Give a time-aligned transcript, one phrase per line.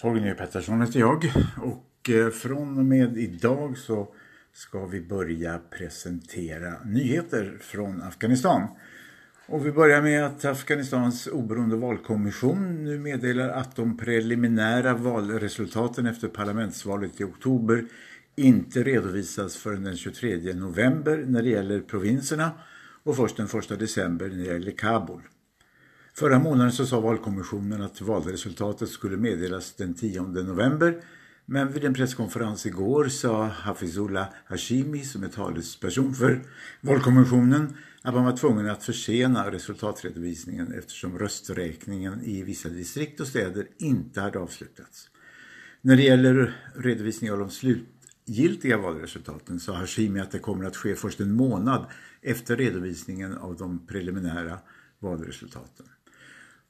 [0.00, 4.08] Torgny Pettersson heter jag och eh, från och med idag så
[4.52, 8.68] ska vi börja presentera nyheter från Afghanistan.
[9.46, 16.28] Och vi börjar med att Afghanistans oberoende valkommission nu meddelar att de preliminära valresultaten efter
[16.28, 17.84] parlamentsvalet i oktober
[18.34, 22.50] inte redovisas förrän den 23 november när det gäller provinserna
[23.02, 25.20] och först den 1 december när det gäller Kabul.
[26.18, 31.02] Förra månaden så sa valkommissionen att valresultatet skulle meddelas den 10 november
[31.46, 36.42] men vid en presskonferens igår sa Hafizullah Hashimi som är talesperson för
[36.80, 43.66] valkommissionen att man var tvungen att försena resultatredovisningen eftersom rösträkningen i vissa distrikt och städer
[43.78, 45.10] inte hade avslutats.
[45.80, 50.94] När det gäller redovisning av de slutgiltiga valresultaten sa Hashimi att det kommer att ske
[50.94, 51.86] först en månad
[52.22, 54.58] efter redovisningen av de preliminära
[54.98, 55.86] valresultaten.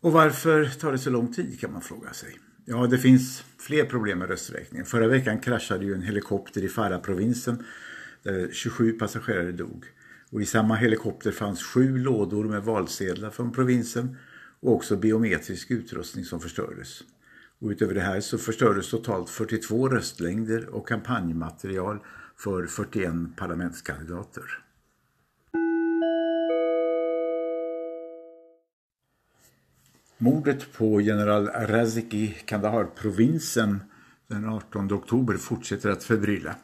[0.00, 2.38] Och varför tar det så lång tid kan man fråga sig.
[2.64, 4.86] Ja, det finns fler problem med rösträkningen.
[4.86, 7.64] Förra veckan kraschade ju en helikopter i Farah-provinsen
[8.22, 9.84] där 27 passagerare dog.
[10.30, 14.16] Och i samma helikopter fanns sju lådor med valsedlar från provinsen
[14.60, 17.02] och också biometrisk utrustning som förstördes.
[17.58, 21.98] Och utöver det här så förstördes totalt 42 röstlängder och kampanjmaterial
[22.36, 24.65] för 41 parlamentskandidater.
[30.18, 33.82] Mordet på general Razik i Kandahar-provinsen
[34.28, 36.54] den 18 oktober fortsätter att förbrylla.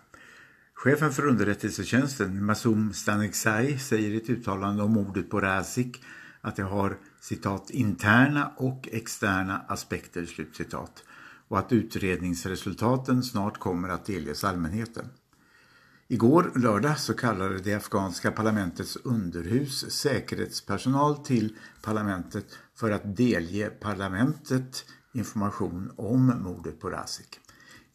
[0.75, 6.05] Chefen för underrättelsetjänsten, Masum Staneksai, säger i ett uttalande om mordet på Razik
[6.41, 11.05] att det har citat interna och externa aspekter slutcitat
[11.48, 15.05] och att utredningsresultaten snart kommer att delges allmänheten.
[16.12, 24.84] Igår lördag så kallade det afghanska parlamentets underhus säkerhetspersonal till parlamentet för att delge parlamentet
[25.12, 27.40] information om mordet på Razik.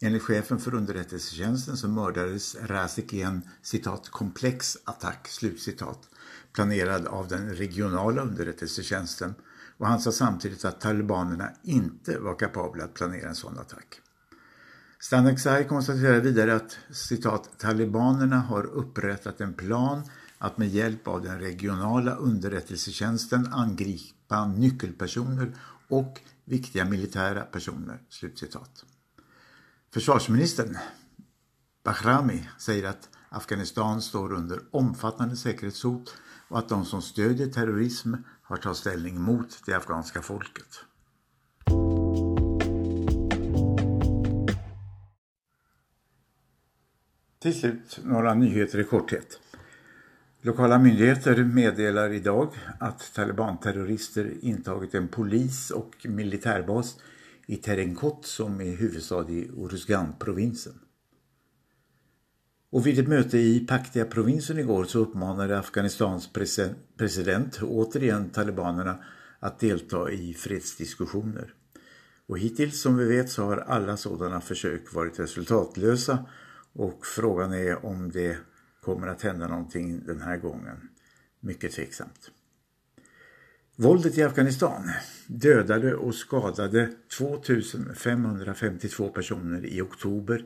[0.00, 6.08] Enligt chefen för underrättelsetjänsten så mördades Razik i en citat komplex attack, slutcitat,
[6.52, 9.34] planerad av den regionala underrättelsetjänsten
[9.76, 14.00] och han sa samtidigt att talibanerna inte var kapabla att planera en sån attack.
[15.00, 20.02] Staneksai konstaterar vidare att citat, talibanerna har upprättat en plan
[20.38, 25.54] att med hjälp av den regionala underrättelsetjänsten angripa nyckelpersoner
[25.88, 28.02] och viktiga militära personer.
[28.08, 28.84] Slutcitat.
[29.94, 30.78] Försvarsministern
[31.84, 36.14] Bahrami säger att Afghanistan står under omfattande säkerhetshot
[36.48, 40.84] och att de som stödjer terrorism har tagit ställning mot det afghanska folket.
[47.40, 49.40] Till slut några nyheter i korthet.
[50.42, 56.96] Lokala myndigheter meddelar idag att talibanterrorister intagit en polis- och militärbas
[57.46, 60.72] i Terenkot som är huvudstad i Uruzgan-provinsen.
[62.70, 66.30] Och vid ett möte i Paktia-provinsen igår så uppmanade Afghanistans
[66.96, 68.98] president återigen talibanerna
[69.40, 71.54] att delta i fredsdiskussioner.
[72.26, 76.24] Och hittills som vi vet så har alla sådana försök varit resultatlösa
[76.78, 78.36] och frågan är om det
[78.80, 80.88] kommer att hända någonting den här gången.
[81.40, 82.30] Mycket tveksamt.
[83.76, 84.90] Våldet i Afghanistan
[85.26, 90.44] dödade och skadade 2552 personer i oktober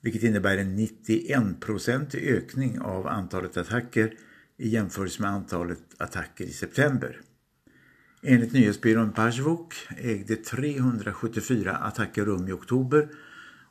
[0.00, 4.14] vilket innebär en 91% ökning av antalet attacker
[4.56, 7.20] i jämförelse med antalet attacker i september.
[8.22, 13.08] Enligt nyhetsbyrån Pajvok ägde 374 attacker rum i oktober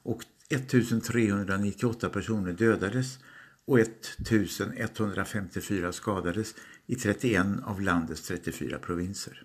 [0.03, 0.23] och
[0.53, 3.19] 1398 personer dödades
[3.66, 6.56] och 1154 skadades
[6.88, 9.44] i 31 av landets 34 provinser.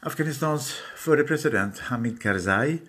[0.00, 2.82] Afghanistans före president Hamid Karzai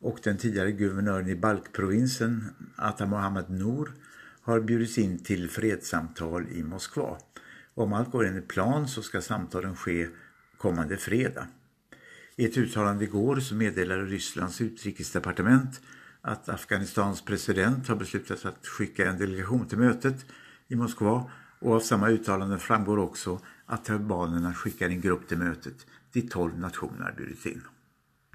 [0.00, 2.44] och den tidigare guvernören i Balkprovinsen
[2.76, 3.92] Atta Mohammad Noor
[4.42, 7.18] har bjudits in till fredssamtal i Moskva.
[7.74, 10.08] Om allt går enligt plan så ska samtalen ske
[10.58, 11.46] kommande fredag.
[12.36, 15.80] I ett uttalande igår så meddelade Rysslands utrikesdepartement
[16.20, 20.26] att Afghanistans president har beslutat att skicka en delegation till mötet
[20.68, 25.86] i Moskva och av samma uttalande framgår också att talibanerna skickar en grupp till mötet
[26.12, 27.62] dit 12 nationer bjudits in.